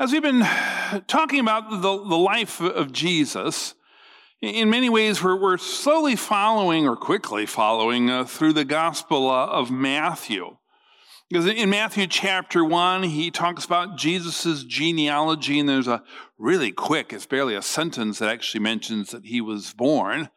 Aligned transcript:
As 0.00 0.12
we've 0.12 0.22
been 0.22 0.46
talking 1.08 1.40
about 1.40 1.70
the, 1.70 1.80
the 1.80 2.16
life 2.16 2.60
of 2.60 2.92
Jesus, 2.92 3.74
in 4.40 4.70
many 4.70 4.88
ways 4.88 5.24
we're, 5.24 5.34
we're 5.34 5.58
slowly 5.58 6.14
following 6.14 6.86
or 6.86 6.94
quickly 6.94 7.46
following 7.46 8.08
uh, 8.08 8.24
through 8.24 8.52
the 8.52 8.64
Gospel 8.64 9.28
uh, 9.28 9.46
of 9.46 9.72
Matthew. 9.72 10.56
Because 11.28 11.46
in 11.46 11.70
Matthew 11.70 12.06
chapter 12.06 12.64
1, 12.64 13.02
he 13.02 13.32
talks 13.32 13.64
about 13.64 13.98
Jesus' 13.98 14.62
genealogy, 14.62 15.58
and 15.58 15.68
there's 15.68 15.88
a 15.88 16.04
really 16.38 16.70
quick, 16.70 17.12
it's 17.12 17.26
barely 17.26 17.56
a 17.56 17.60
sentence 17.60 18.20
that 18.20 18.28
actually 18.28 18.60
mentions 18.60 19.10
that 19.10 19.24
he 19.24 19.40
was 19.40 19.72
born. 19.72 20.30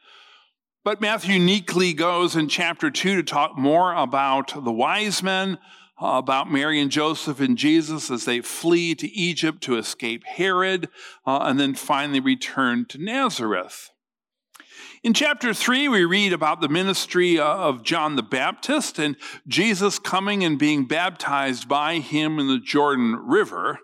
But 0.84 1.02
Matthew 1.02 1.36
uniquely 1.36 1.94
goes 1.94 2.36
in 2.36 2.48
chapter 2.48 2.90
2 2.90 3.18
to 3.18 3.22
talk 3.24 3.56
more 3.60 3.94
about 3.94 4.56
the 4.64 4.74
wise 4.74 5.22
men, 5.22 5.60
about 6.02 6.52
Mary 6.52 6.82
and 6.82 6.92
Joseph 6.92 7.40
and 7.40 7.58
Jesus 7.58 8.10
as 8.10 8.26
they 8.26 8.42
flee 8.42 8.96
to 8.96 9.08
Egypt 9.10 9.62
to 9.64 9.78
escape 9.78 10.26
Herod, 10.26 10.90
uh, 11.26 11.40
and 11.44 11.60
then 11.60 11.76
finally 11.76 12.20
return 12.20 12.86
to 12.90 12.98
Nazareth. 12.98 13.92
In 15.04 15.14
chapter 15.14 15.52
3, 15.52 15.88
we 15.88 16.06
read 16.06 16.32
about 16.32 16.62
the 16.62 16.70
ministry 16.70 17.40
uh, 17.40 17.46
of 17.46 17.84
John 17.84 18.16
the 18.16 18.22
Baptist 18.22 19.00
and 19.00 19.16
Jesus 19.48 19.98
coming 19.98 20.44
and 20.44 20.60
being 20.60 20.86
baptized 20.86 21.68
by 21.68 21.96
him 21.96 22.38
in 22.38 22.48
the 22.48 22.60
Jordan 22.60 23.16
River. 23.16 23.80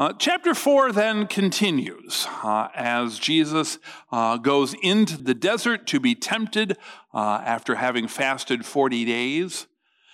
Uh, 0.00 0.14
chapter 0.18 0.54
4 0.54 0.92
then 0.92 1.26
continues 1.26 2.26
uh, 2.42 2.68
as 2.74 3.18
Jesus 3.18 3.78
uh, 4.10 4.38
goes 4.38 4.74
into 4.82 5.22
the 5.22 5.34
desert 5.34 5.86
to 5.88 6.00
be 6.00 6.14
tempted 6.14 6.76
uh, 7.12 7.42
after 7.44 7.74
having 7.74 8.08
fasted 8.08 8.64
40 8.64 9.04
days. 9.04 9.66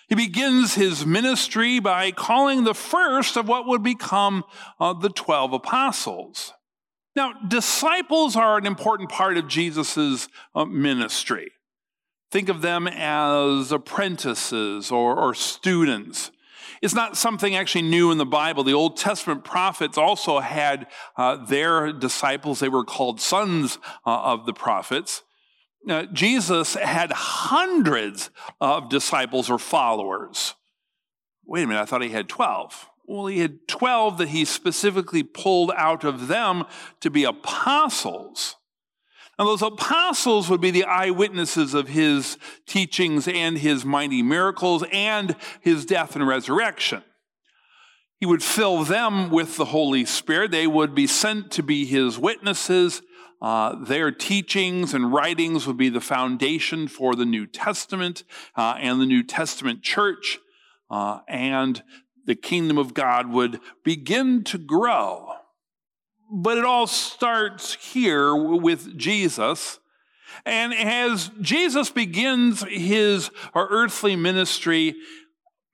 He 0.09 0.15
begins 0.15 0.74
his 0.74 1.05
ministry 1.05 1.80
by 1.80 2.12
calling 2.12 2.65
the 2.65 2.74
first 2.74 3.37
of 3.37 3.48
what 3.48 3.66
would 3.66 3.83
become 3.83 4.45
uh, 4.79 4.92
the 4.92 5.09
12 5.09 5.52
apostles. 5.52 6.52
Now, 7.16 7.32
disciples 7.48 8.37
are 8.37 8.57
an 8.59 8.66
important 8.66 9.09
part 9.09 9.37
of 9.37 9.49
Jesus' 9.49 10.29
uh, 10.54 10.65
ministry. 10.65 11.51
Think 12.30 12.49
of 12.49 12.60
them 12.60 12.87
as 12.87 13.73
apprentices 13.73 14.90
or, 14.93 15.16
or 15.16 15.34
students. 15.34 16.30
It's 16.82 16.95
not 16.95 17.16
something 17.16 17.57
actually 17.57 17.82
new 17.82 18.10
in 18.12 18.18
the 18.18 18.27
Bible. 18.27 18.62
The 18.62 18.74
Old 18.74 18.96
Testament 18.96 19.45
prophets 19.45 19.96
also 19.96 20.40
had 20.40 20.87
uh, 21.16 21.45
their 21.45 21.93
disciples. 21.93 22.60
They 22.60 22.68
were 22.68 22.84
called 22.84 23.21
sons 23.21 23.79
uh, 24.04 24.21
of 24.23 24.46
the 24.46 24.52
prophets. 24.52 25.23
Now, 25.87 26.02
Jesus 26.04 26.74
had 26.74 27.12
hundreds 27.12 28.30
of 28.60 28.88
disciples 28.88 29.48
or 29.48 29.59
followers. 29.59 30.54
Wait 31.46 31.62
a 31.62 31.66
minute, 31.68 31.80
I 31.80 31.84
thought 31.84 32.02
he 32.02 32.10
had 32.10 32.28
12. 32.28 32.90
Well, 33.06 33.26
he 33.26 33.38
had 33.38 33.68
12 33.68 34.18
that 34.18 34.28
he 34.30 34.45
specifically 34.45 35.23
pulled 35.23 35.70
out 35.76 36.02
of 36.02 36.26
them 36.26 36.65
to 37.01 37.09
be 37.09 37.23
apostles. 37.23 38.56
Now, 39.38 39.45
those 39.45 39.62
apostles 39.62 40.51
would 40.51 40.60
be 40.60 40.73
the 40.73 40.84
eyewitnesses 40.84 41.73
of 41.73 41.88
his 41.88 42.37
teachings 42.66 43.28
and 43.28 43.56
his 43.56 43.84
mighty 43.84 44.23
miracles 44.23 44.82
and 44.90 45.37
his 45.60 45.87
death 45.87 46.16
and 46.16 46.26
resurrection. 46.26 47.04
He 48.18 48.26
would 48.26 48.42
fill 48.42 48.84
them 48.84 49.30
with 49.30 49.56
the 49.56 49.66
Holy 49.66 50.04
Spirit. 50.04 50.50
They 50.50 50.66
would 50.66 50.95
be 50.95 51.06
sent 51.06 51.50
to 51.52 51.62
be 51.62 51.84
his 51.84 52.18
witnesses 52.18 53.02
uh, 53.40 53.74
their 53.84 54.10
teachings 54.10 54.95
and 54.95 55.12
writings 55.12 55.66
would 55.66 55.76
be 55.76 55.88
the 55.88 56.00
foundation 56.00 56.88
for 56.88 57.14
the 57.14 57.26
New 57.26 57.46
Testament 57.46 58.24
uh, 58.56 58.76
and 58.78 59.00
the 59.00 59.06
New 59.06 59.22
Testament 59.22 59.82
church, 59.82 60.38
uh, 60.90 61.20
and 61.28 61.82
the 62.24 62.34
kingdom 62.34 62.78
of 62.78 62.94
God 62.94 63.30
would 63.30 63.60
begin 63.84 64.42
to 64.44 64.59
grow. 64.59 65.34
But 66.32 66.59
it 66.59 66.64
all 66.64 66.87
starts 66.87 67.75
here 67.75 68.34
with 68.34 68.97
Jesus. 68.98 69.78
And 70.44 70.75
as 70.75 71.31
Jesus 71.41 71.91
begins 71.91 72.65
his 72.65 73.31
earthly 73.55 74.16
ministry, 74.16 74.97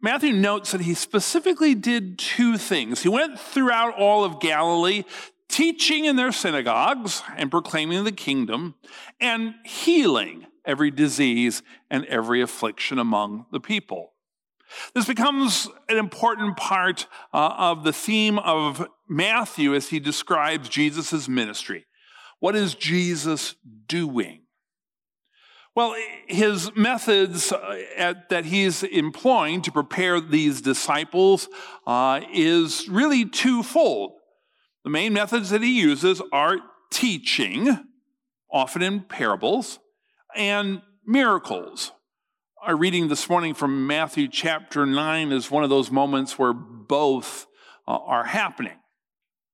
Matthew 0.04 0.32
notes 0.32 0.72
that 0.72 0.80
he 0.80 0.94
specifically 0.94 1.76
did 1.76 2.18
two 2.18 2.58
things. 2.58 3.02
He 3.02 3.08
went 3.08 3.38
throughout 3.38 3.94
all 3.96 4.24
of 4.24 4.40
Galilee, 4.40 5.04
teaching 5.48 6.06
in 6.06 6.16
their 6.16 6.32
synagogues 6.32 7.22
and 7.36 7.52
proclaiming 7.52 8.02
the 8.02 8.10
kingdom, 8.10 8.74
and 9.20 9.54
healing 9.64 10.46
every 10.64 10.90
disease 10.90 11.62
and 11.88 12.04
every 12.06 12.42
affliction 12.42 12.98
among 12.98 13.46
the 13.52 13.60
people. 13.60 14.12
This 14.94 15.06
becomes 15.06 15.68
an 15.88 15.98
important 15.98 16.56
part 16.56 17.06
uh, 17.32 17.54
of 17.56 17.84
the 17.84 17.92
theme 17.92 18.38
of 18.38 18.88
Matthew 19.08 19.74
as 19.74 19.90
he 19.90 20.00
describes 20.00 20.69
Jesus' 20.69 21.28
ministry. 21.28 21.86
What 22.40 22.56
is 22.56 22.74
Jesus 22.74 23.54
doing? 23.86 24.41
Well, 25.75 25.94
his 26.27 26.71
methods 26.77 27.50
uh, 27.50 27.83
at, 27.97 28.28
that 28.28 28.44
he's 28.44 28.83
employing 28.83 29.62
to 29.62 29.72
prepare 29.72 30.21
these 30.21 30.60
disciples 30.60 31.49
uh, 31.87 32.21
is 32.31 32.88
really 32.91 33.25
twofold. 33.25 34.12
The 34.84 34.91
main 34.91 35.15
methods 35.15 35.49
that 35.49 35.62
he 35.62 35.81
uses 35.81 36.21
are 36.31 36.59
teaching, 36.91 37.87
often 38.50 38.82
in 38.82 39.00
parables, 39.00 39.78
and 40.37 40.82
miracles. 41.06 41.93
Our 42.62 42.77
reading 42.77 43.09
this 43.09 43.31
morning 43.31 43.55
from 43.55 43.87
Matthew 43.87 44.28
chapter 44.28 44.84
9 44.84 45.32
is 45.32 45.50
one 45.50 45.65
of 45.65 45.71
those 45.71 45.91
moments 45.91 46.38
where 46.38 46.53
both 46.53 47.47
uh, 47.88 47.97
are 47.97 48.25
happening. 48.25 48.77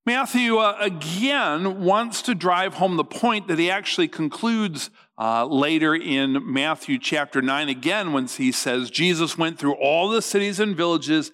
Matthew, 0.06 0.56
uh, 0.56 0.76
again, 0.80 1.84
wants 1.84 2.22
to 2.22 2.34
drive 2.34 2.74
home 2.74 2.96
the 2.96 3.04
point 3.04 3.48
that 3.48 3.58
he 3.58 3.70
actually 3.70 4.08
concludes 4.08 4.90
uh, 5.18 5.44
later 5.44 5.94
in 5.94 6.50
Matthew 6.50 6.98
chapter 6.98 7.42
9, 7.42 7.68
again, 7.68 8.12
when 8.12 8.26
he 8.26 8.52
says, 8.52 8.90
Jesus 8.90 9.36
went 9.36 9.58
through 9.58 9.74
all 9.74 10.08
the 10.08 10.22
cities 10.22 10.60
and 10.60 10.76
villages, 10.76 11.32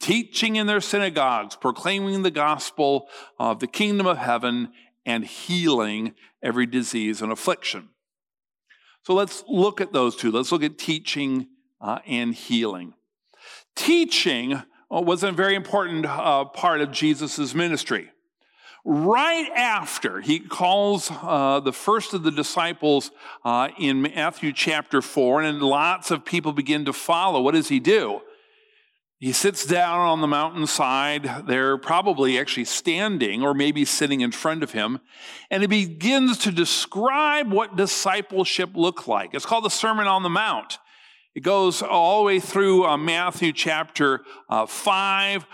teaching 0.00 0.56
in 0.56 0.66
their 0.66 0.80
synagogues, 0.80 1.54
proclaiming 1.54 2.22
the 2.22 2.30
gospel 2.30 3.08
of 3.38 3.60
the 3.60 3.66
kingdom 3.66 4.06
of 4.06 4.18
heaven, 4.18 4.72
and 5.04 5.24
healing 5.24 6.14
every 6.42 6.66
disease 6.66 7.22
and 7.22 7.30
affliction. 7.30 7.90
So 9.04 9.14
let's 9.14 9.44
look 9.48 9.80
at 9.80 9.92
those 9.92 10.16
two. 10.16 10.32
Let's 10.32 10.50
look 10.50 10.64
at 10.64 10.78
teaching 10.78 11.46
uh, 11.80 12.00
and 12.06 12.34
healing. 12.34 12.94
Teaching 13.76 14.62
was 14.90 15.22
a 15.22 15.32
very 15.32 15.54
important 15.54 16.06
uh, 16.06 16.44
part 16.44 16.80
of 16.80 16.92
Jesus' 16.92 17.54
ministry. 17.54 18.10
Right 18.84 19.50
after 19.56 20.20
he 20.20 20.38
calls 20.38 21.10
uh, 21.10 21.58
the 21.58 21.72
first 21.72 22.14
of 22.14 22.22
the 22.22 22.30
disciples 22.30 23.10
uh, 23.44 23.68
in 23.78 24.02
Matthew 24.02 24.52
chapter 24.52 25.02
4, 25.02 25.42
and 25.42 25.60
lots 25.60 26.12
of 26.12 26.24
people 26.24 26.52
begin 26.52 26.84
to 26.84 26.92
follow, 26.92 27.42
what 27.42 27.54
does 27.54 27.68
he 27.68 27.80
do? 27.80 28.20
He 29.18 29.32
sits 29.32 29.64
down 29.64 30.00
on 30.00 30.20
the 30.20 30.26
mountainside. 30.26 31.46
They're 31.46 31.78
probably 31.78 32.38
actually 32.38 32.66
standing 32.66 33.42
or 33.42 33.54
maybe 33.54 33.84
sitting 33.84 34.20
in 34.20 34.30
front 34.30 34.62
of 34.62 34.72
him. 34.72 35.00
And 35.50 35.62
he 35.62 35.66
begins 35.66 36.38
to 36.38 36.52
describe 36.52 37.50
what 37.50 37.76
discipleship 37.76 38.70
looked 38.76 39.08
like. 39.08 39.30
It's 39.32 39.46
called 39.46 39.64
the 39.64 39.70
Sermon 39.70 40.06
on 40.06 40.22
the 40.22 40.28
Mount. 40.28 40.78
It 41.36 41.42
goes 41.42 41.82
all 41.82 42.20
the 42.20 42.24
way 42.24 42.40
through 42.40 42.86
uh, 42.86 42.96
Matthew 42.96 43.52
chapter 43.52 44.22
uh, 44.48 44.64
5, 44.64 45.46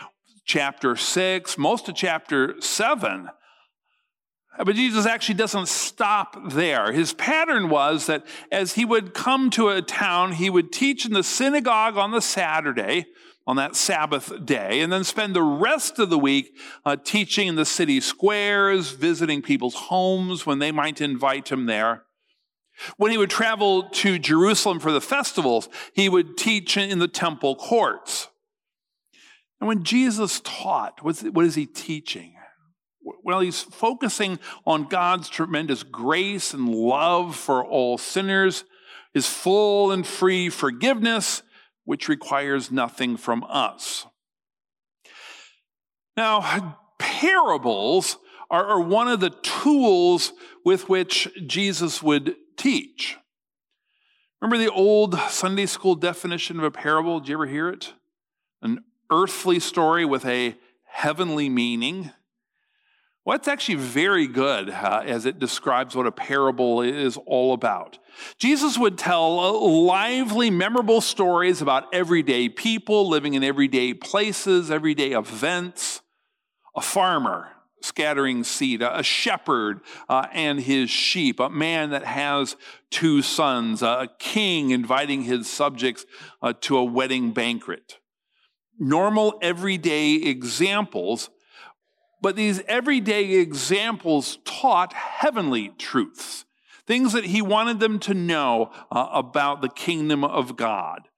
chapter 0.44 0.94
6, 0.94 1.58
most 1.58 1.88
of 1.88 1.96
chapter 1.96 2.54
7. 2.60 3.28
But 4.64 4.76
Jesus 4.76 5.06
actually 5.06 5.34
doesn't 5.34 5.66
stop 5.66 6.52
there. 6.52 6.92
His 6.92 7.14
pattern 7.14 7.68
was 7.68 8.06
that 8.06 8.24
as 8.52 8.74
he 8.74 8.84
would 8.84 9.12
come 9.12 9.50
to 9.50 9.70
a 9.70 9.82
town, 9.82 10.34
he 10.34 10.48
would 10.48 10.70
teach 10.70 11.04
in 11.04 11.14
the 11.14 11.24
synagogue 11.24 11.96
on 11.96 12.12
the 12.12 12.22
Saturday 12.22 13.06
on 13.44 13.56
that 13.56 13.74
Sabbath 13.74 14.32
day, 14.46 14.82
and 14.82 14.92
then 14.92 15.02
spend 15.02 15.34
the 15.34 15.42
rest 15.42 15.98
of 15.98 16.10
the 16.10 16.18
week 16.18 16.56
uh, 16.84 16.94
teaching 16.94 17.48
in 17.48 17.56
the 17.56 17.64
city 17.64 18.00
squares, 18.00 18.92
visiting 18.92 19.42
people's 19.42 19.74
homes 19.74 20.46
when 20.46 20.60
they 20.60 20.70
might 20.70 21.00
invite 21.00 21.50
him 21.50 21.66
there. 21.66 22.04
When 22.96 23.10
he 23.10 23.18
would 23.18 23.30
travel 23.30 23.84
to 23.90 24.18
Jerusalem 24.18 24.80
for 24.80 24.92
the 24.92 25.00
festivals, 25.00 25.68
he 25.94 26.08
would 26.08 26.36
teach 26.36 26.76
in 26.76 26.98
the 26.98 27.08
temple 27.08 27.56
courts. 27.56 28.28
And 29.60 29.68
when 29.68 29.84
Jesus 29.84 30.40
taught, 30.40 31.04
what 31.04 31.44
is 31.44 31.54
he 31.54 31.66
teaching? 31.66 32.34
Well, 33.22 33.40
he's 33.40 33.62
focusing 33.62 34.38
on 34.66 34.88
God's 34.88 35.28
tremendous 35.28 35.82
grace 35.82 36.54
and 36.54 36.74
love 36.74 37.36
for 37.36 37.64
all 37.64 37.98
sinners, 37.98 38.64
his 39.14 39.28
full 39.28 39.92
and 39.92 40.06
free 40.06 40.48
forgiveness, 40.48 41.42
which 41.84 42.08
requires 42.08 42.70
nothing 42.70 43.16
from 43.16 43.44
us. 43.44 44.06
Now, 46.16 46.78
parables 46.98 48.18
are, 48.50 48.80
one 48.80 49.08
of 49.08 49.20
the 49.20 49.30
tools 49.30 50.32
with 50.64 50.88
which 50.88 51.28
Jesus 51.46 52.02
would 52.02 52.36
teach. 52.56 53.16
Remember 54.40 54.58
the 54.58 54.72
old 54.72 55.16
Sunday 55.28 55.66
school 55.66 55.94
definition 55.94 56.58
of 56.58 56.64
a 56.64 56.70
parable? 56.70 57.20
Did 57.20 57.28
you 57.28 57.34
ever 57.34 57.46
hear 57.46 57.68
it? 57.68 57.92
An 58.60 58.84
earthly 59.10 59.60
story 59.60 60.04
with 60.04 60.24
a 60.24 60.56
heavenly 60.84 61.48
meaning? 61.48 62.10
Well, 63.24 63.36
it's 63.36 63.46
actually 63.46 63.76
very 63.76 64.26
good 64.26 64.68
uh, 64.68 65.02
as 65.06 65.26
it 65.26 65.38
describes 65.38 65.94
what 65.94 66.08
a 66.08 66.12
parable 66.12 66.82
is 66.82 67.16
all 67.24 67.52
about. 67.52 68.00
Jesus 68.36 68.76
would 68.76 68.98
tell 68.98 69.86
lively, 69.86 70.50
memorable 70.50 71.00
stories 71.00 71.62
about 71.62 71.94
everyday 71.94 72.48
people 72.48 73.08
living 73.08 73.34
in 73.34 73.44
everyday 73.44 73.94
places, 73.94 74.72
everyday 74.72 75.12
events. 75.12 76.00
A 76.74 76.80
farmer 76.80 77.48
scattering 77.84 78.44
seed, 78.44 78.82
a 78.82 79.02
shepherd 79.02 79.80
uh, 80.08 80.26
and 80.32 80.60
his 80.60 80.90
sheep, 80.90 81.40
a 81.40 81.50
man 81.50 81.90
that 81.90 82.04
has 82.04 82.56
two 82.90 83.22
sons, 83.22 83.82
a 83.82 84.08
king 84.18 84.70
inviting 84.70 85.22
his 85.22 85.48
subjects 85.48 86.06
uh, 86.42 86.52
to 86.60 86.76
a 86.76 86.84
wedding 86.84 87.32
banquet. 87.32 87.98
Normal, 88.78 89.38
everyday 89.42 90.14
examples, 90.14 91.30
but 92.20 92.36
these 92.36 92.60
everyday 92.66 93.34
examples 93.34 94.38
taught 94.44 94.92
heavenly 94.92 95.68
truths 95.78 96.44
things 96.86 97.12
that 97.12 97.24
he 97.24 97.40
wanted 97.40 97.80
them 97.80 97.98
to 98.00 98.14
know 98.14 98.70
uh, 98.90 99.08
about 99.12 99.60
the 99.60 99.68
kingdom 99.68 100.24
of 100.24 100.56
God, 100.56 101.08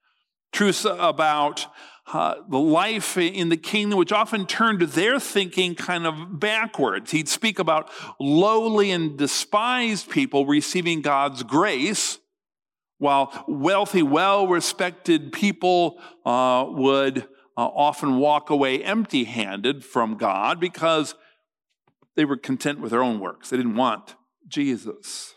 truths 0.51 0.85
about 0.85 1.67
uh, 2.13 2.35
the 2.49 2.59
life 2.59 3.17
in 3.17 3.49
the 3.49 3.57
kingdom, 3.57 3.97
which 3.97 4.11
often 4.11 4.45
turned 4.45 4.81
their 4.81 5.19
thinking 5.19 5.73
kind 5.75 6.05
of 6.05 6.39
backwards. 6.39 7.11
He'd 7.11 7.27
speak 7.27 7.57
about 7.57 7.89
lowly 8.19 8.91
and 8.91 9.17
despised 9.17 10.09
people 10.09 10.45
receiving 10.45 11.01
God's 11.01 11.41
grace, 11.43 12.19
while 12.97 13.45
wealthy, 13.47 14.03
well 14.03 14.47
respected 14.47 15.31
people 15.31 15.99
uh, 16.25 16.65
would 16.69 17.27
uh, 17.57 17.65
often 17.65 18.17
walk 18.17 18.49
away 18.49 18.83
empty 18.83 19.23
handed 19.23 19.83
from 19.83 20.15
God 20.15 20.59
because 20.59 21.15
they 22.15 22.25
were 22.25 22.37
content 22.37 22.79
with 22.79 22.91
their 22.91 23.03
own 23.03 23.19
works. 23.19 23.49
They 23.49 23.57
didn't 23.57 23.75
want 23.75 24.15
Jesus. 24.47 25.33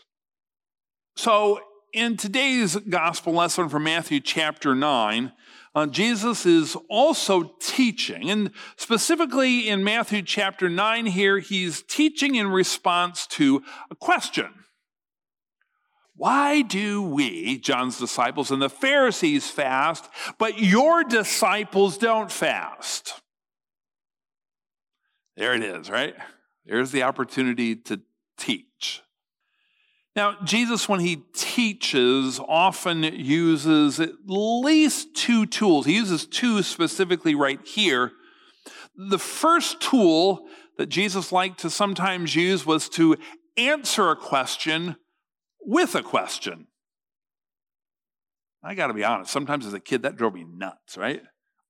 So, 1.15 1.59
in 1.91 2.17
today's 2.17 2.75
gospel 2.75 3.33
lesson 3.33 3.67
from 3.67 3.83
Matthew 3.83 4.19
chapter 4.19 4.75
9, 4.75 5.31
uh, 5.79 5.85
Jesus 5.85 6.45
is 6.45 6.75
also 6.89 7.55
teaching. 7.61 8.29
And 8.29 8.51
specifically 8.75 9.69
in 9.69 9.81
Matthew 9.81 10.21
chapter 10.21 10.67
9, 10.67 11.05
here, 11.05 11.39
he's 11.39 11.81
teaching 11.83 12.35
in 12.35 12.47
response 12.49 13.25
to 13.27 13.63
a 13.89 13.95
question. 13.95 14.49
Why 16.17 16.63
do 16.63 17.01
we, 17.01 17.59
John's 17.59 17.97
disciples 17.97 18.51
and 18.51 18.61
the 18.61 18.69
Pharisees, 18.69 19.49
fast, 19.49 20.09
but 20.37 20.59
your 20.59 21.05
disciples 21.05 21.97
don't 21.97 22.29
fast? 22.29 23.13
There 25.37 25.53
it 25.53 25.63
is, 25.63 25.89
right? 25.89 26.15
There's 26.65 26.91
the 26.91 27.03
opportunity 27.03 27.77
to 27.77 28.01
teach. 28.37 28.68
Now, 30.19 30.35
Jesus, 30.43 30.89
when 30.89 30.99
he 30.99 31.23
teaches, 31.31 32.41
often 32.45 33.03
uses 33.03 34.01
at 34.01 34.09
least 34.25 35.15
two 35.15 35.45
tools. 35.45 35.85
He 35.85 35.95
uses 35.95 36.25
two 36.25 36.61
specifically 36.61 37.35
right 37.35 37.65
here. 37.65 38.11
The 38.97 39.17
first 39.17 39.79
tool 39.79 40.45
that 40.77 40.87
Jesus 40.87 41.31
liked 41.31 41.61
to 41.61 41.69
sometimes 41.69 42.35
use 42.35 42.65
was 42.65 42.89
to 42.89 43.15
answer 43.55 44.09
a 44.09 44.17
question 44.17 44.97
with 45.61 45.95
a 45.95 46.03
question. 46.03 46.67
I 48.61 48.75
got 48.75 48.87
to 48.87 48.93
be 48.93 49.05
honest, 49.05 49.31
sometimes 49.31 49.65
as 49.65 49.73
a 49.73 49.79
kid, 49.79 50.01
that 50.01 50.17
drove 50.17 50.33
me 50.33 50.43
nuts, 50.43 50.97
right? 50.97 51.21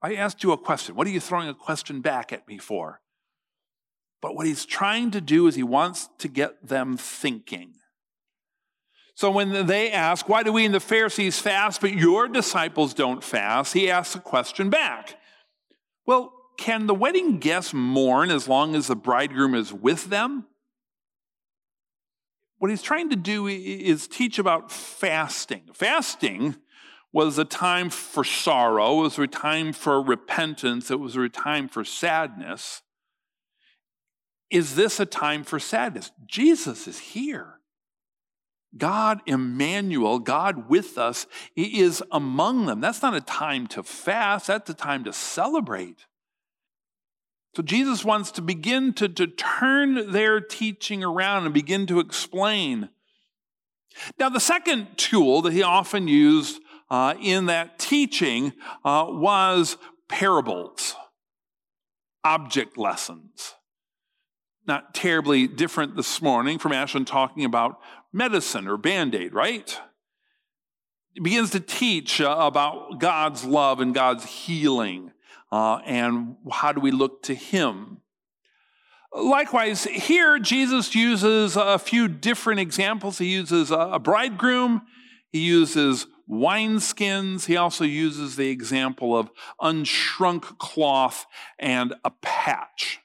I 0.02 0.16
asked 0.16 0.42
you 0.42 0.54
a 0.54 0.58
question. 0.58 0.96
What 0.96 1.06
are 1.06 1.12
you 1.12 1.20
throwing 1.20 1.50
a 1.50 1.54
question 1.54 2.02
back 2.02 2.34
at 2.34 2.48
me 2.48 2.58
for? 2.58 3.00
But 4.24 4.36
what 4.36 4.48
he's 4.48 4.66
trying 4.66 5.12
to 5.12 5.22
do 5.22 5.46
is 5.46 5.54
he 5.54 5.62
wants 5.62 6.10
to 6.18 6.28
get 6.28 6.68
them 6.68 6.98
thinking. 6.98 7.76
So 9.20 9.30
when 9.30 9.66
they 9.66 9.92
ask, 9.92 10.30
Why 10.30 10.44
do 10.44 10.54
we 10.54 10.64
and 10.64 10.74
the 10.74 10.80
Pharisees 10.80 11.40
fast, 11.40 11.82
but 11.82 11.92
your 11.92 12.30
disciples 12.30 12.94
don't 12.94 13.22
fast? 13.22 13.74
He 13.74 13.92
asks 13.92 14.16
a 14.16 14.20
question 14.22 14.70
back. 14.70 15.18
Well, 16.06 16.32
can 16.58 16.88
the 16.88 16.94
wedding 16.94 17.40
guests 17.40 17.74
mourn 17.74 18.32
as 18.32 18.48
long 18.48 18.76
as 18.76 18.88
the 18.88 18.96
bridegroom 18.96 19.56
is 19.56 19.74
with 19.74 20.06
them? 20.06 20.46
What 22.60 22.72
he's 22.72 22.82
trying 22.82 23.10
to 23.10 23.18
do 23.18 23.46
is 23.48 24.08
teach 24.08 24.40
about 24.40 24.72
fasting. 24.72 25.64
Fasting 25.74 26.56
was 27.12 27.38
a 27.38 27.44
time 27.44 27.90
for 27.90 28.24
sorrow, 28.24 29.00
it 29.00 29.04
was 29.04 29.20
a 29.20 29.28
time 29.28 29.74
for 29.74 30.02
repentance, 30.02 30.90
it 30.90 31.00
was 31.02 31.18
a 31.18 31.28
time 31.28 31.68
for 31.68 31.84
sadness. 31.84 32.84
Is 34.50 34.78
this 34.78 34.98
a 34.98 35.06
time 35.06 35.44
for 35.44 35.60
sadness? 35.60 36.10
Jesus 36.26 36.88
is 36.88 37.00
here. 37.00 37.59
God, 38.78 39.22
Emmanuel, 39.26 40.20
God 40.20 40.70
with 40.70 40.98
us, 40.98 41.26
is 41.56 42.04
among 42.12 42.68
them. 42.68 42.82
That's 42.82 43.02
not 43.02 43.16
a 43.16 43.22
time 43.22 43.68
to 43.68 43.84
fast, 43.84 44.48
that's 44.48 44.70
a 44.70 44.76
time 44.76 45.04
to 45.06 45.14
celebrate. 45.14 46.06
So 47.56 47.64
Jesus 47.64 48.06
wants 48.06 48.32
to 48.34 48.42
begin 48.42 48.94
to, 48.94 49.10
to 49.10 49.26
turn 49.26 50.12
their 50.12 50.40
teaching 50.40 51.04
around 51.04 51.46
and 51.46 51.54
begin 51.54 51.88
to 51.88 52.00
explain. 52.00 52.90
Now, 54.20 54.30
the 54.30 54.40
second 54.40 54.88
tool 54.98 55.42
that 55.42 55.54
he 55.54 55.64
often 55.64 56.08
used 56.08 56.62
uh, 56.92 57.16
in 57.20 57.48
that 57.48 57.80
teaching 57.80 58.54
uh, 58.86 59.08
was 59.10 59.78
parables, 60.08 60.96
object 62.24 62.78
lessons. 62.78 63.56
Not 64.68 64.94
terribly 64.94 65.48
different 65.48 65.96
this 65.96 66.22
morning 66.22 66.60
from 66.60 66.72
Ashland 66.72 67.08
talking 67.08 67.46
about 67.46 67.80
medicine 68.12 68.68
or 68.68 68.78
band 68.78 69.16
aid, 69.16 69.34
right? 69.34 69.80
He 71.14 71.22
begins 71.22 71.52
to 71.52 71.60
teach 71.60 72.22
uh, 72.22 72.36
about 72.40 73.00
God's 73.00 73.44
love 73.44 73.80
and 73.80 73.94
God's 73.94 74.26
healing 74.26 75.12
uh, 75.52 75.78
and 75.86 76.36
how 76.52 76.72
do 76.72 76.82
we 76.82 76.92
look 76.92 77.24
to 77.24 77.36
Him. 77.36 78.02
Likewise, 79.14 79.86
here 79.86 80.38
Jesus 80.38 80.94
uses 80.94 81.56
a 81.56 81.80
few 81.80 82.08
different 82.08 82.60
examples. 82.60 83.18
He 83.18 83.26
uses 83.26 83.72
a 83.72 83.98
bridegroom, 83.98 84.84
he 85.32 85.40
uses 85.40 86.06
wineskins, 86.30 87.46
he 87.46 87.58
also 87.58 87.84
uses 87.84 88.36
the 88.36 88.50
example 88.50 89.18
of 89.18 89.32
unshrunk 89.60 90.60
cloth 90.60 91.26
and 91.58 91.96
a 92.06 92.12
patch. 92.22 93.00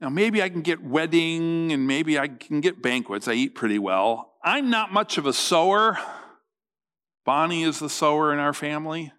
Now, 0.00 0.08
maybe 0.08 0.42
I 0.42 0.48
can 0.48 0.62
get 0.62 0.82
wedding 0.82 1.72
and 1.72 1.86
maybe 1.86 2.18
I 2.18 2.28
can 2.28 2.60
get 2.60 2.82
banquets. 2.82 3.28
I 3.28 3.34
eat 3.34 3.54
pretty 3.54 3.78
well. 3.78 4.32
I'm 4.42 4.70
not 4.70 4.92
much 4.92 5.18
of 5.18 5.26
a 5.26 5.32
sewer. 5.32 5.98
Bonnie 7.26 7.64
is 7.64 7.78
the 7.78 7.90
sewer 7.90 8.32
in 8.32 8.38
our 8.38 8.54
family. 8.54 9.12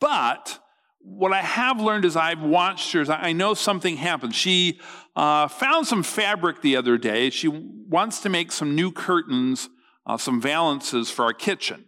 But 0.00 0.58
what 1.00 1.32
I 1.32 1.42
have 1.42 1.80
learned 1.80 2.04
as 2.04 2.16
I've 2.16 2.40
watched 2.42 2.92
her 2.92 3.02
is 3.02 3.10
I 3.10 3.32
know 3.32 3.54
something 3.54 3.96
happened. 3.98 4.34
She 4.34 4.80
uh, 5.14 5.48
found 5.48 5.86
some 5.86 6.02
fabric 6.02 6.62
the 6.62 6.76
other 6.76 6.96
day. 6.96 7.28
She 7.28 7.48
wants 7.48 8.20
to 8.20 8.28
make 8.28 8.50
some 8.50 8.74
new 8.74 8.92
curtains, 8.92 9.68
uh, 10.06 10.16
some 10.16 10.40
valances 10.40 11.10
for 11.10 11.24
our 11.26 11.34
kitchen. 11.34 11.84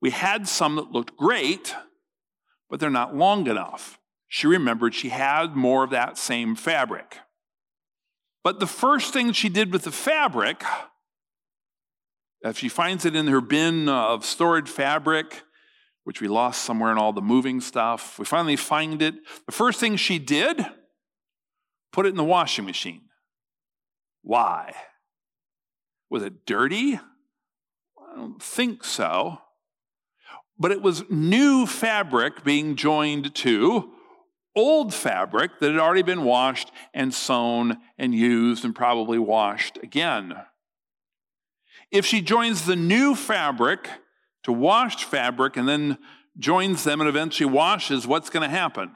We 0.00 0.10
had 0.10 0.48
some 0.48 0.76
that 0.76 0.92
looked 0.92 1.16
great, 1.16 1.74
but 2.70 2.80
they're 2.80 2.90
not 2.90 3.14
long 3.14 3.46
enough. 3.46 3.98
She 4.28 4.46
remembered 4.46 4.94
she 4.94 5.10
had 5.10 5.54
more 5.54 5.84
of 5.84 5.90
that 5.90 6.16
same 6.16 6.56
fabric. 6.56 7.18
But 8.44 8.60
the 8.60 8.66
first 8.66 9.14
thing 9.14 9.32
she 9.32 9.48
did 9.48 9.72
with 9.72 9.84
the 9.84 9.90
fabric, 9.90 10.62
if 12.42 12.58
she 12.58 12.68
finds 12.68 13.06
it 13.06 13.16
in 13.16 13.26
her 13.26 13.40
bin 13.40 13.88
of 13.88 14.24
stored 14.24 14.68
fabric, 14.68 15.42
which 16.04 16.20
we 16.20 16.28
lost 16.28 16.62
somewhere 16.62 16.92
in 16.92 16.98
all 16.98 17.14
the 17.14 17.22
moving 17.22 17.62
stuff, 17.62 18.18
we 18.18 18.26
finally 18.26 18.56
find 18.56 19.00
it. 19.00 19.14
The 19.46 19.52
first 19.52 19.80
thing 19.80 19.96
she 19.96 20.18
did, 20.18 20.64
put 21.90 22.04
it 22.04 22.10
in 22.10 22.16
the 22.16 22.22
washing 22.22 22.66
machine. 22.66 23.08
Why? 24.20 24.74
Was 26.10 26.22
it 26.22 26.44
dirty? 26.44 26.96
I 26.96 28.16
don't 28.16 28.42
think 28.42 28.84
so. 28.84 29.38
But 30.58 30.70
it 30.70 30.82
was 30.82 31.02
new 31.08 31.64
fabric 31.64 32.44
being 32.44 32.76
joined 32.76 33.34
to 33.36 33.90
old 34.56 34.94
fabric 34.94 35.58
that 35.60 35.72
had 35.72 35.80
already 35.80 36.02
been 36.02 36.24
washed 36.24 36.70
and 36.92 37.12
sewn 37.12 37.78
and 37.98 38.14
used 38.14 38.64
and 38.64 38.74
probably 38.74 39.18
washed 39.18 39.78
again. 39.82 40.34
If 41.90 42.06
she 42.06 42.20
joins 42.20 42.66
the 42.66 42.76
new 42.76 43.14
fabric 43.14 43.88
to 44.44 44.52
washed 44.52 45.04
fabric 45.04 45.56
and 45.56 45.68
then 45.68 45.98
joins 46.38 46.84
them 46.84 47.00
and 47.00 47.08
eventually 47.08 47.50
washes, 47.50 48.06
what's 48.06 48.30
going 48.30 48.42
to 48.42 48.54
happen? 48.54 48.92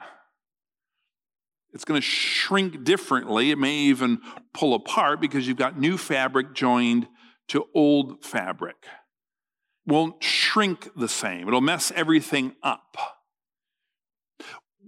It's 1.71 1.85
going 1.85 1.99
to 1.99 2.05
shrink 2.05 2.83
differently. 2.83 3.51
It 3.51 3.57
may 3.57 3.75
even 3.75 4.21
pull 4.53 4.73
apart 4.73 5.21
because 5.21 5.47
you've 5.47 5.57
got 5.57 5.79
new 5.79 5.97
fabric 5.97 6.53
joined 6.53 7.07
to 7.49 7.65
old 7.75 8.23
fabric. 8.23 8.75
Won't 9.85 10.23
shrink 10.23 10.89
the 10.95 11.07
same. 11.07 11.47
It'll 11.47 11.61
mess 11.61 11.91
everything 11.95 12.55
up. 12.63 12.97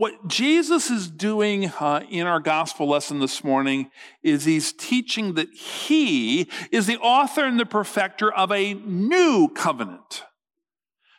What 0.02 0.28
Jesus 0.28 0.90
is 0.90 1.12
doing 1.12 1.68
uh, 1.80 2.02
in 2.10 2.26
our 2.26 2.40
gospel 2.40 2.90
lesson 2.90 3.20
this 3.20 3.44
morning 3.44 3.92
is 4.24 4.46
he's 4.46 4.74
teaching 4.74 5.36
that 5.36 5.54
he 5.54 6.50
is 6.72 6.88
the 6.88 6.98
author 6.98 7.46
and 7.46 7.60
the 7.60 7.68
perfecter 7.68 8.34
of 8.34 8.52
a 8.52 8.74
new 8.74 9.48
covenant. 9.50 10.24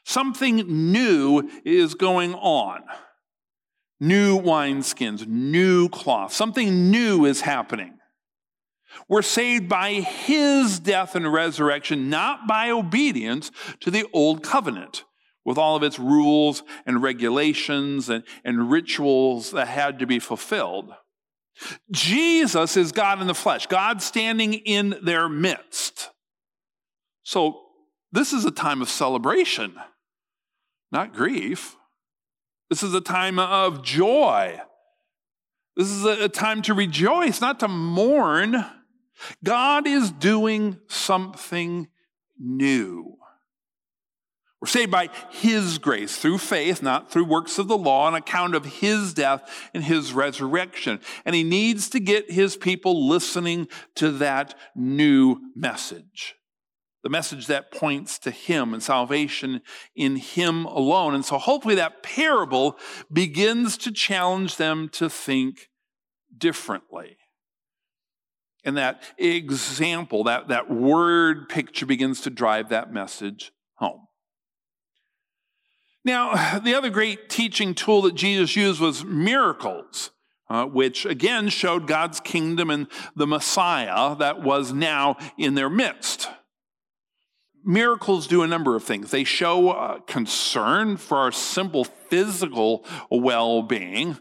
Something 0.04 0.90
new 0.90 1.48
is 1.64 1.94
going 1.94 2.34
on. 2.34 2.80
New 4.00 4.40
wineskins, 4.40 5.28
new 5.28 5.88
cloth. 5.88 6.32
Something 6.32 6.90
new 6.90 7.24
is 7.24 7.42
happening. 7.42 7.98
We're 9.08 9.22
saved 9.22 9.68
by 9.68 9.92
his 9.92 10.80
death 10.80 11.14
and 11.14 11.32
resurrection, 11.32 12.10
not 12.10 12.48
by 12.48 12.72
obedience 12.72 13.52
to 13.78 13.92
the 13.92 14.06
old 14.12 14.42
covenant 14.42 15.04
with 15.44 15.58
all 15.58 15.76
of 15.76 15.82
its 15.82 15.99
rules 15.99 16.62
and 16.87 17.02
regulations 17.02 18.08
and, 18.08 18.25
and 18.44 18.70
rituals 18.70 19.50
that 19.52 19.68
had 19.68 19.99
to 19.99 20.06
be 20.06 20.18
fulfilled. 20.18 20.92
Jesus 21.90 22.76
is 22.76 22.92
God 22.92 23.20
in 23.20 23.26
the 23.26 23.34
flesh, 23.34 23.66
God 23.66 24.02
standing 24.02 24.54
in 24.54 24.96
their 25.02 25.28
midst. 25.28 26.11
So, 27.25 27.61
this 28.11 28.32
is 28.32 28.44
a 28.44 28.50
time 28.50 28.82
of 28.82 28.90
celebration, 28.90 29.75
not 30.90 31.14
grief. 31.14 31.76
This 32.68 32.82
is 32.82 32.94
a 32.94 33.00
time 33.00 33.38
of 33.38 33.82
joy. 33.82 34.61
This 35.76 35.90
is 35.90 36.04
a 36.04 36.28
time 36.28 36.62
to 36.62 36.75
rejoice, 36.75 37.40
not 37.40 37.61
to 37.61 37.68
mourn. 37.68 38.64
God 39.42 39.87
is 39.87 40.11
doing 40.11 40.78
something 40.88 41.88
new. 42.38 43.16
We're 44.62 44.69
saved 44.69 44.92
by 44.92 45.09
His 45.28 45.78
grace 45.78 46.16
through 46.16 46.38
faith, 46.38 46.85
not 46.85 47.11
through 47.11 47.25
works 47.25 47.59
of 47.59 47.66
the 47.66 47.76
law, 47.76 48.07
on 48.07 48.14
account 48.14 48.54
of 48.54 48.64
His 48.64 49.12
death 49.12 49.69
and 49.75 49.83
His 49.83 50.12
resurrection. 50.12 51.00
And 51.25 51.35
He 51.35 51.42
needs 51.42 51.90
to 51.90 51.99
get 51.99 52.31
His 52.31 52.57
people 52.57 53.09
listening 53.09 53.66
to 53.97 54.12
that 54.12 54.54
new 54.76 55.40
message. 55.57 56.37
The 57.02 57.11
message 57.11 57.49
that 57.49 57.73
points 57.73 58.21
to 58.21 58.31
Him 58.31 58.73
and 58.73 58.81
salvation 58.81 59.62
in 59.97 60.14
Him 60.14 60.64
alone. 60.66 61.16
And 61.16 61.25
so 61.25 61.38
hopefully 61.38 61.75
that 61.75 62.04
parable 62.04 62.78
begins 63.12 63.76
to 63.78 63.90
challenge 63.90 64.59
them 64.59 64.88
to 64.90 65.11
think 65.11 65.71
differently. 66.38 67.16
And 68.62 68.76
that 68.76 69.02
example, 69.19 70.23
that, 70.23 70.47
that 70.47 70.71
word 70.71 71.49
picture 71.49 71.85
begins 71.85 72.21
to 72.21 72.31
drive 72.31 72.69
that 72.69 72.92
message 72.92 73.50
home. 73.75 74.07
Now, 76.04 76.59
the 76.64 76.75
other 76.75 76.90
great 76.90 77.28
teaching 77.28 77.75
tool 77.75 78.02
that 78.02 78.14
Jesus 78.14 78.56
used 78.56 78.80
was 78.80 79.04
miracles, 79.04 80.11
uh, 80.49 80.66
which 80.66 81.04
again 81.06 81.49
showed 81.49 81.87
God's 81.87 82.21
kingdom 82.21 82.71
and 82.71 82.87
the 83.16 83.26
Messiah 83.26 84.14
that 84.16 84.42
was 84.42 84.73
now 84.73 85.16
in 85.38 85.54
their 85.54 85.71
midst. 85.71 86.28
Miracles 87.64 88.26
do 88.26 88.42
a 88.42 88.49
number 88.49 88.75
of 88.75 88.82
things. 88.82 89.12
They 89.12 89.23
show 89.23 89.71
uh, 89.71 90.00
concern 90.00 90.97
for 90.97 91.18
our 91.18 91.30
simple 91.30 91.85
physical 91.85 92.85
well 93.09 93.62
being 93.62 94.18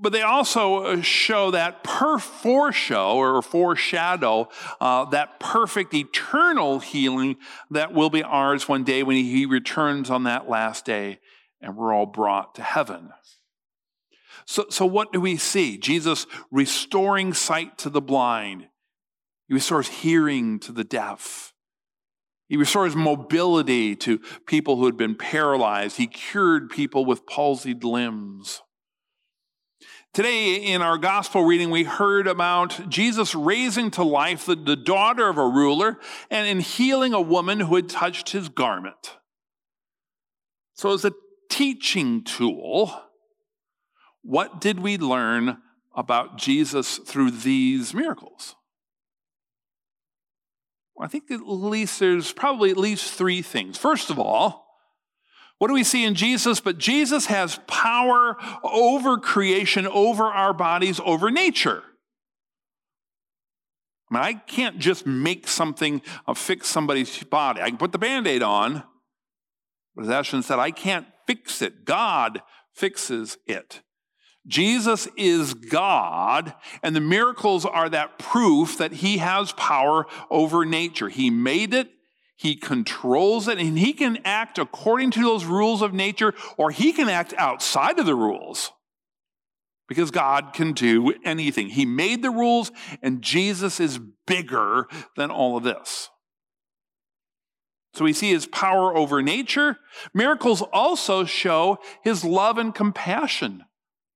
but 0.00 0.12
they 0.12 0.22
also 0.22 0.84
uh, 0.84 1.02
show 1.02 1.50
that 1.52 1.84
per 1.84 2.18
foreshow 2.18 3.14
or 3.14 3.40
foreshadow 3.42 4.48
uh, 4.80 5.04
that 5.06 5.38
perfect 5.38 5.94
eternal 5.94 6.80
healing 6.80 7.36
that 7.70 7.92
will 7.92 8.10
be 8.10 8.22
ours 8.22 8.68
one 8.68 8.84
day 8.84 9.02
when 9.02 9.16
he 9.16 9.46
returns 9.46 10.10
on 10.10 10.24
that 10.24 10.48
last 10.48 10.84
day 10.84 11.20
and 11.60 11.76
we're 11.76 11.92
all 11.92 12.06
brought 12.06 12.56
to 12.56 12.62
heaven. 12.62 13.10
So, 14.44 14.66
so 14.70 14.84
what 14.84 15.12
do 15.12 15.20
we 15.20 15.36
see? 15.36 15.78
Jesus 15.78 16.26
restoring 16.50 17.32
sight 17.32 17.78
to 17.78 17.90
the 17.90 18.00
blind. 18.00 18.66
He 19.46 19.54
restores 19.54 19.88
hearing 19.88 20.58
to 20.60 20.72
the 20.72 20.84
deaf. 20.84 21.54
He 22.48 22.56
restores 22.56 22.96
mobility 22.96 23.94
to 23.96 24.18
people 24.46 24.76
who 24.76 24.86
had 24.86 24.96
been 24.96 25.14
paralyzed. 25.14 25.96
He 25.96 26.06
cured 26.06 26.70
people 26.70 27.04
with 27.04 27.24
palsied 27.24 27.84
limbs. 27.84 28.62
Today, 30.14 30.56
in 30.56 30.82
our 30.82 30.98
gospel 30.98 31.42
reading, 31.42 31.70
we 31.70 31.84
heard 31.84 32.26
about 32.26 32.90
Jesus 32.90 33.34
raising 33.34 33.90
to 33.92 34.02
life 34.02 34.44
the, 34.44 34.54
the, 34.54 34.76
daughter 34.76 35.26
of 35.26 35.38
a 35.38 35.48
ruler 35.48 35.98
and 36.30 36.46
in 36.46 36.60
healing 36.60 37.14
a 37.14 37.20
woman 37.20 37.60
who 37.60 37.76
had 37.76 37.88
touched 37.88 38.28
his 38.28 38.50
garment. 38.50 39.16
So, 40.74 40.92
as 40.92 41.06
a 41.06 41.14
teaching 41.48 42.24
tool, 42.24 42.94
what 44.20 44.60
did 44.60 44.80
we 44.80 44.98
learn 44.98 45.56
about 45.96 46.36
Jesus 46.36 46.98
through 46.98 47.30
these 47.30 47.94
miracles? 47.94 48.54
Well, 50.94 51.06
I 51.06 51.08
think 51.08 51.30
at 51.30 51.40
least 51.46 52.00
there's 52.00 52.32
probably 52.32 52.70
at 52.70 52.76
least 52.76 53.14
three 53.14 53.40
things. 53.40 53.78
First 53.78 54.10
of 54.10 54.18
all, 54.18 54.61
what 55.62 55.68
do 55.68 55.74
we 55.74 55.84
see 55.84 56.02
in 56.02 56.16
Jesus? 56.16 56.58
But 56.58 56.78
Jesus 56.78 57.26
has 57.26 57.60
power 57.68 58.36
over 58.64 59.16
creation, 59.16 59.86
over 59.86 60.24
our 60.24 60.52
bodies, 60.52 60.98
over 61.04 61.30
nature. 61.30 61.84
I 64.10 64.14
mean, 64.14 64.22
I 64.24 64.32
can't 64.32 64.80
just 64.80 65.06
make 65.06 65.46
something, 65.46 66.02
uh, 66.26 66.34
fix 66.34 66.66
somebody's 66.66 67.22
body. 67.22 67.62
I 67.62 67.68
can 67.68 67.78
put 67.78 67.92
the 67.92 67.98
band 67.98 68.26
aid 68.26 68.42
on, 68.42 68.82
but 69.94 70.02
as 70.06 70.10
Ashton 70.10 70.42
said, 70.42 70.58
I 70.58 70.72
can't 70.72 71.06
fix 71.28 71.62
it. 71.62 71.84
God 71.84 72.42
fixes 72.74 73.38
it. 73.46 73.82
Jesus 74.48 75.06
is 75.16 75.54
God, 75.54 76.54
and 76.82 76.96
the 76.96 77.00
miracles 77.00 77.64
are 77.64 77.88
that 77.88 78.18
proof 78.18 78.78
that 78.78 78.94
he 78.94 79.18
has 79.18 79.52
power 79.52 80.06
over 80.28 80.64
nature. 80.64 81.08
He 81.08 81.30
made 81.30 81.72
it, 81.72 81.88
he 82.36 82.56
controls 82.56 83.48
it 83.48 83.58
and 83.58 83.78
he 83.78 83.92
can 83.92 84.18
act 84.24 84.58
according 84.58 85.10
to 85.12 85.22
those 85.22 85.44
rules 85.44 85.82
of 85.82 85.92
nature 85.92 86.34
or 86.56 86.70
he 86.70 86.92
can 86.92 87.08
act 87.08 87.34
outside 87.38 87.98
of 87.98 88.06
the 88.06 88.14
rules 88.14 88.72
because 89.88 90.10
God 90.10 90.52
can 90.52 90.72
do 90.72 91.14
anything. 91.24 91.68
He 91.68 91.84
made 91.84 92.22
the 92.22 92.30
rules 92.30 92.72
and 93.02 93.22
Jesus 93.22 93.78
is 93.78 94.00
bigger 94.26 94.86
than 95.16 95.30
all 95.30 95.56
of 95.56 95.62
this. 95.62 96.08
So 97.94 98.04
we 98.04 98.14
see 98.14 98.30
his 98.30 98.46
power 98.46 98.96
over 98.96 99.22
nature. 99.22 99.78
Miracles 100.14 100.62
also 100.72 101.24
show 101.24 101.78
his 102.02 102.24
love 102.24 102.56
and 102.56 102.74
compassion 102.74 103.64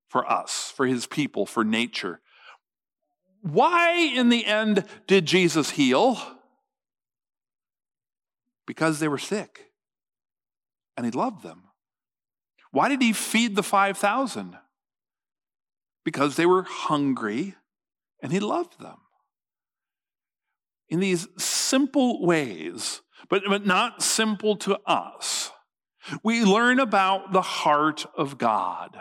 for 0.09 0.31
us, 0.31 0.73
for 0.75 0.87
his 0.87 1.07
people, 1.07 1.45
for 1.45 1.63
nature. 1.63 2.21
Why, 3.43 3.93
in 3.93 4.31
the 4.31 4.47
end, 4.47 4.85
did 5.07 5.27
Jesus 5.27 5.71
heal? 5.71 6.19
Because 8.67 8.99
they 8.99 9.09
were 9.09 9.19
sick 9.19 9.71
and 10.97 11.07
he 11.07 11.13
loved 11.13 11.43
them. 11.43 11.65
Why 12.73 12.89
did 12.89 13.01
he 13.01 13.13
feed 13.13 13.57
the 13.57 13.63
5,000? 13.63 14.57
Because 16.05 16.37
they 16.37 16.47
were 16.47 16.65
hungry 16.65 17.55
and 18.23 18.33
he 18.33 18.41
loved 18.41 18.81
them. 18.81 18.99
In 20.89 21.01
these 21.01 21.27
simple 21.39 22.25
ways, 22.25 23.03
but, 23.29 23.43
but 23.49 23.67
not 23.67 24.03
simple 24.03 24.57
to 24.57 24.79
us, 24.87 25.51
we 26.23 26.45
learn 26.45 26.79
about 26.79 27.33
the 27.33 27.43
heart 27.43 28.07
of 28.17 28.39
God. 28.39 29.01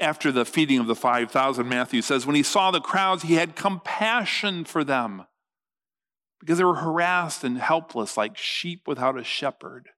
After 0.00 0.30
the 0.30 0.44
feeding 0.44 0.78
of 0.78 0.86
the 0.86 0.94
5,000, 0.94 1.68
Matthew 1.68 2.02
says, 2.02 2.26
when 2.26 2.36
he 2.36 2.42
saw 2.42 2.70
the 2.70 2.80
crowds, 2.80 3.22
he 3.22 3.34
had 3.34 3.56
compassion 3.56 4.64
for 4.64 4.84
them 4.84 5.24
because 6.40 6.58
they 6.58 6.64
were 6.64 6.76
harassed 6.76 7.44
and 7.44 7.58
helpless 7.58 8.16
like 8.16 8.36
sheep 8.36 8.86
without 8.86 9.18
a 9.18 9.24
shepherd. 9.24 9.88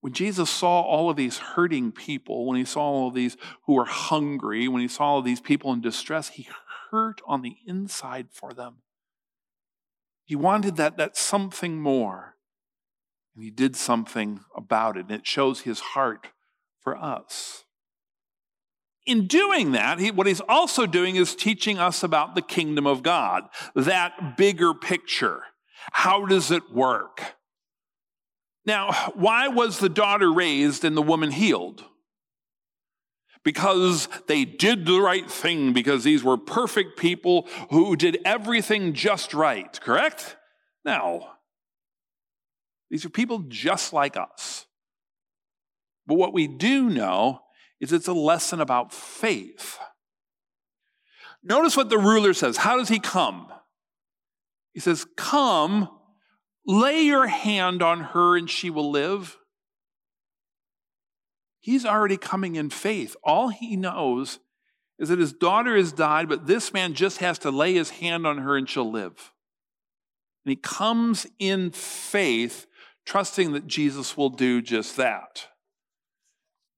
When 0.00 0.12
Jesus 0.12 0.48
saw 0.50 0.82
all 0.82 1.10
of 1.10 1.16
these 1.16 1.38
hurting 1.38 1.92
people, 1.92 2.46
when 2.46 2.56
he 2.56 2.64
saw 2.64 2.82
all 2.82 3.08
of 3.08 3.14
these 3.14 3.36
who 3.64 3.74
were 3.74 3.86
hungry, 3.86 4.68
when 4.68 4.82
he 4.82 4.88
saw 4.88 5.04
all 5.04 5.18
of 5.18 5.24
these 5.24 5.40
people 5.40 5.72
in 5.72 5.80
distress, 5.80 6.28
he 6.28 6.48
hurt 6.90 7.20
on 7.26 7.42
the 7.42 7.56
inside 7.66 8.28
for 8.30 8.52
them. 8.52 8.82
He 10.24 10.36
wanted 10.36 10.76
that, 10.76 10.96
that 10.96 11.16
something 11.16 11.80
more. 11.80 12.36
And 13.34 13.44
he 13.44 13.50
did 13.50 13.76
something 13.76 14.40
about 14.56 14.96
it. 14.96 15.06
And 15.06 15.12
it 15.12 15.26
shows 15.26 15.62
his 15.62 15.80
heart 15.80 16.28
for 16.80 16.96
us 16.96 17.45
in 19.06 19.26
doing 19.26 19.72
that, 19.72 19.98
he, 19.98 20.10
what 20.10 20.26
he's 20.26 20.40
also 20.42 20.84
doing 20.84 21.16
is 21.16 21.34
teaching 21.34 21.78
us 21.78 22.02
about 22.02 22.34
the 22.34 22.42
kingdom 22.42 22.86
of 22.86 23.02
God, 23.02 23.44
that 23.74 24.36
bigger 24.36 24.74
picture. 24.74 25.42
How 25.92 26.26
does 26.26 26.50
it 26.50 26.72
work? 26.72 27.22
Now, 28.64 28.92
why 29.14 29.46
was 29.46 29.78
the 29.78 29.88
daughter 29.88 30.32
raised 30.32 30.84
and 30.84 30.96
the 30.96 31.02
woman 31.02 31.30
healed? 31.30 31.84
Because 33.44 34.08
they 34.26 34.44
did 34.44 34.86
the 34.86 35.00
right 35.00 35.30
thing, 35.30 35.72
because 35.72 36.02
these 36.02 36.24
were 36.24 36.36
perfect 36.36 36.98
people 36.98 37.46
who 37.70 37.94
did 37.94 38.18
everything 38.24 38.92
just 38.92 39.32
right, 39.32 39.80
correct? 39.80 40.36
No. 40.84 41.28
These 42.90 43.04
are 43.04 43.10
people 43.10 43.44
just 43.46 43.92
like 43.92 44.16
us. 44.16 44.66
But 46.08 46.16
what 46.16 46.32
we 46.32 46.48
do 46.48 46.90
know 46.90 47.40
is 47.80 47.92
it's 47.92 48.08
a 48.08 48.12
lesson 48.12 48.60
about 48.60 48.92
faith. 48.92 49.78
Notice 51.42 51.76
what 51.76 51.90
the 51.90 51.98
ruler 51.98 52.34
says. 52.34 52.56
How 52.56 52.76
does 52.76 52.88
he 52.88 52.98
come? 52.98 53.48
He 54.72 54.80
says, 54.80 55.06
Come, 55.16 55.88
lay 56.66 57.02
your 57.02 57.26
hand 57.26 57.82
on 57.82 58.00
her, 58.00 58.36
and 58.36 58.50
she 58.50 58.70
will 58.70 58.90
live. 58.90 59.36
He's 61.60 61.84
already 61.84 62.16
coming 62.16 62.56
in 62.56 62.70
faith. 62.70 63.16
All 63.24 63.48
he 63.48 63.76
knows 63.76 64.38
is 64.98 65.08
that 65.08 65.18
his 65.18 65.32
daughter 65.32 65.76
has 65.76 65.92
died, 65.92 66.28
but 66.28 66.46
this 66.46 66.72
man 66.72 66.94
just 66.94 67.18
has 67.18 67.38
to 67.40 67.50
lay 67.50 67.74
his 67.74 67.90
hand 67.90 68.26
on 68.26 68.38
her 68.38 68.56
and 68.56 68.68
she'll 68.68 68.90
live. 68.90 69.32
And 70.44 70.50
he 70.50 70.56
comes 70.56 71.26
in 71.38 71.70
faith, 71.72 72.66
trusting 73.04 73.52
that 73.52 73.66
Jesus 73.66 74.16
will 74.16 74.30
do 74.30 74.62
just 74.62 74.96
that. 74.96 75.48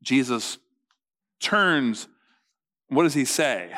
Jesus 0.02 0.58
turns, 1.40 2.08
what 2.88 3.04
does 3.04 3.14
he 3.14 3.24
say? 3.24 3.72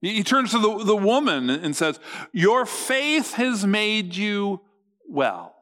He 0.00 0.22
turns 0.22 0.50
to 0.50 0.58
the, 0.58 0.84
the 0.84 0.96
woman 0.96 1.48
and 1.48 1.74
says, 1.74 1.98
Your 2.32 2.66
faith 2.66 3.34
has 3.34 3.64
made 3.64 4.14
you 4.14 4.60
well. 5.08 5.54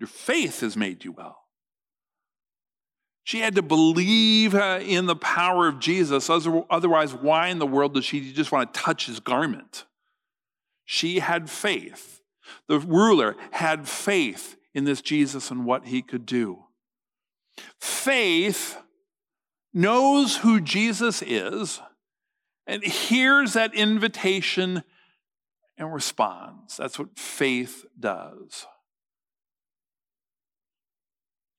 Your 0.00 0.08
faith 0.08 0.60
has 0.60 0.76
made 0.76 1.04
you 1.04 1.12
well. 1.12 1.38
She 3.24 3.40
had 3.40 3.54
to 3.54 3.62
believe 3.62 4.54
uh, 4.54 4.80
in 4.82 5.06
the 5.06 5.14
power 5.14 5.68
of 5.68 5.78
Jesus. 5.78 6.28
Otherwise, 6.28 7.14
why 7.14 7.48
in 7.48 7.58
the 7.58 7.66
world 7.66 7.94
does 7.94 8.04
she 8.04 8.32
just 8.32 8.50
want 8.50 8.72
to 8.72 8.80
touch 8.80 9.06
his 9.06 9.20
garment? 9.20 9.84
She 10.84 11.20
had 11.20 11.48
faith. 11.48 12.20
The 12.66 12.80
ruler 12.80 13.36
had 13.52 13.88
faith 13.88 14.56
in 14.74 14.84
this 14.84 15.02
Jesus 15.02 15.50
and 15.50 15.64
what 15.64 15.86
he 15.86 16.02
could 16.02 16.26
do. 16.26 16.64
Faith 17.78 18.76
knows 19.74 20.36
who 20.38 20.60
Jesus 20.60 21.22
is 21.22 21.80
and 22.66 22.84
hears 22.84 23.54
that 23.54 23.74
invitation 23.74 24.82
and 25.76 25.92
responds. 25.92 26.76
That's 26.76 26.98
what 26.98 27.18
faith 27.18 27.84
does. 27.98 28.66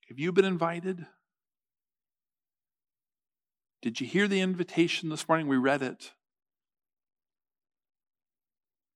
Have 0.08 0.18
you 0.18 0.32
been 0.32 0.44
invited? 0.44 1.06
Did 3.82 4.00
you 4.00 4.06
hear 4.06 4.28
the 4.28 4.40
invitation 4.40 5.08
this 5.08 5.28
morning? 5.28 5.46
We 5.46 5.56
read 5.56 5.82
it. 5.82 6.12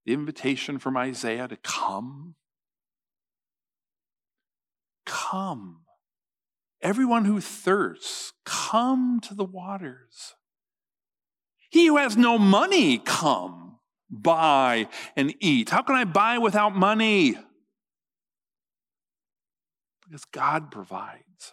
The 0.06 0.14
invitation 0.14 0.78
from 0.78 0.96
Isaiah 0.96 1.48
to 1.48 1.56
come. 1.56 2.36
Come. 5.04 5.80
Everyone 6.80 7.24
who 7.24 7.40
thirsts, 7.40 8.32
come 8.44 9.20
to 9.20 9.34
the 9.34 9.44
waters. 9.44 10.34
He 11.70 11.86
who 11.86 11.96
has 11.96 12.16
no 12.16 12.38
money, 12.38 12.98
come, 12.98 13.78
buy 14.08 14.88
and 15.16 15.34
eat. 15.40 15.70
How 15.70 15.82
can 15.82 15.96
I 15.96 16.04
buy 16.04 16.38
without 16.38 16.74
money? 16.74 17.36
Because 20.04 20.24
God 20.24 20.70
provides. 20.70 21.52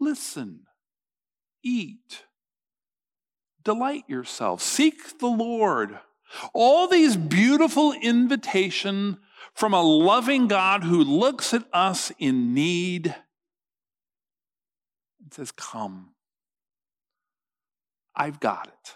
Listen 0.00 0.66
eat. 1.64 2.24
Delight 3.64 4.04
yourself. 4.06 4.62
Seek 4.62 5.18
the 5.18 5.26
Lord. 5.26 5.98
All 6.52 6.86
these 6.86 7.16
beautiful 7.16 7.92
invitations 7.92 9.16
from 9.54 9.72
a 9.72 9.82
loving 9.82 10.48
God 10.48 10.84
who 10.84 11.02
looks 11.02 11.54
at 11.54 11.64
us 11.72 12.12
in 12.18 12.52
need 12.54 13.14
and 15.24 15.34
says, 15.34 15.50
Come. 15.50 16.10
I've 18.14 18.38
got 18.38 18.68
it. 18.68 18.94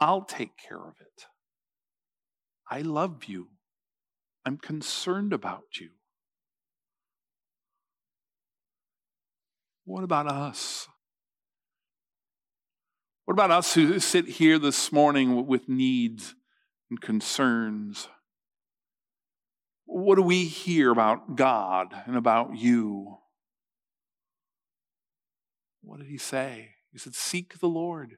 I'll 0.00 0.24
take 0.24 0.56
care 0.56 0.80
of 0.80 0.94
it. 1.00 1.26
I 2.68 2.80
love 2.80 3.24
you. 3.24 3.48
I'm 4.44 4.56
concerned 4.56 5.32
about 5.32 5.80
you. 5.80 5.90
What 9.84 10.02
about 10.02 10.26
us? 10.26 10.88
What 13.24 13.34
about 13.34 13.50
us 13.50 13.74
who 13.74 13.98
sit 14.00 14.26
here 14.26 14.58
this 14.58 14.90
morning 14.90 15.46
with 15.46 15.68
needs 15.68 16.34
and 16.90 17.00
concerns? 17.00 18.08
What 19.86 20.16
do 20.16 20.22
we 20.22 20.44
hear 20.44 20.90
about 20.90 21.36
God 21.36 21.94
and 22.06 22.16
about 22.16 22.56
you? 22.56 23.18
What 25.84 25.98
did 25.98 26.08
he 26.08 26.18
say? 26.18 26.70
He 26.92 26.98
said, 26.98 27.14
Seek 27.14 27.58
the 27.58 27.68
Lord. 27.68 28.16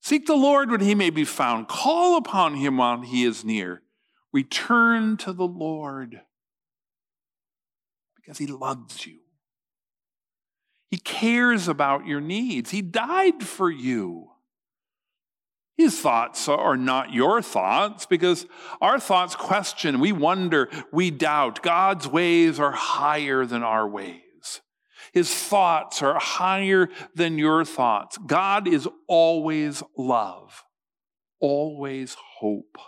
Seek 0.00 0.26
the 0.26 0.36
Lord 0.36 0.70
when 0.70 0.80
he 0.80 0.94
may 0.94 1.10
be 1.10 1.24
found. 1.24 1.68
Call 1.68 2.16
upon 2.16 2.54
him 2.54 2.76
while 2.76 3.00
he 3.00 3.24
is 3.24 3.44
near. 3.44 3.82
Return 4.32 5.16
to 5.18 5.32
the 5.32 5.46
Lord 5.46 6.20
because 8.14 8.38
he 8.38 8.46
loves 8.46 9.06
you. 9.06 9.18
He 10.88 10.98
cares 10.98 11.68
about 11.68 12.06
your 12.06 12.20
needs. 12.20 12.70
He 12.70 12.82
died 12.82 13.42
for 13.42 13.70
you. 13.70 14.30
His 15.76 16.00
thoughts 16.00 16.48
are 16.48 16.76
not 16.76 17.12
your 17.12 17.42
thoughts 17.42 18.06
because 18.06 18.46
our 18.80 18.98
thoughts 18.98 19.34
question, 19.34 20.00
we 20.00 20.12
wonder, 20.12 20.70
we 20.90 21.10
doubt. 21.10 21.62
God's 21.62 22.08
ways 22.08 22.58
are 22.58 22.72
higher 22.72 23.44
than 23.44 23.62
our 23.62 23.86
ways. 23.86 24.22
His 25.12 25.32
thoughts 25.32 26.02
are 26.02 26.18
higher 26.18 26.88
than 27.14 27.38
your 27.38 27.64
thoughts. 27.64 28.18
God 28.18 28.68
is 28.68 28.88
always 29.06 29.82
love, 29.96 30.64
always 31.40 32.16
hope, 32.38 32.78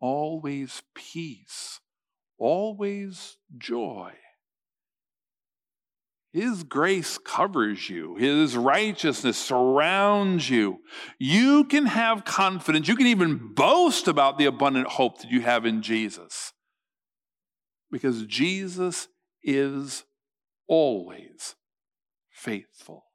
always 0.00 0.82
peace, 0.94 1.80
always 2.38 3.36
joy. 3.56 4.12
His 6.36 6.64
grace 6.64 7.16
covers 7.16 7.88
you. 7.88 8.16
His 8.16 8.58
righteousness 8.58 9.38
surrounds 9.38 10.50
you. 10.50 10.80
You 11.18 11.64
can 11.64 11.86
have 11.86 12.26
confidence. 12.26 12.88
You 12.88 12.96
can 12.96 13.06
even 13.06 13.54
boast 13.54 14.06
about 14.06 14.36
the 14.36 14.44
abundant 14.44 14.86
hope 14.86 15.22
that 15.22 15.30
you 15.30 15.40
have 15.40 15.64
in 15.64 15.80
Jesus. 15.80 16.52
Because 17.90 18.26
Jesus 18.26 19.08
is 19.42 20.04
always 20.68 21.56
faithful. 22.30 23.05